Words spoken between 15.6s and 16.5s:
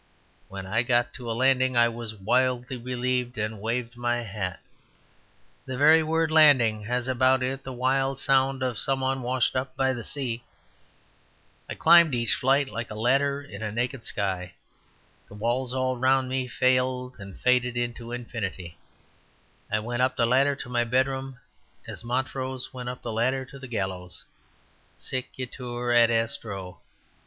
all round me